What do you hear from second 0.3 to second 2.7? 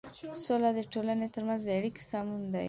سوله د ټولنې تر منځ د اړيکو سمون دی.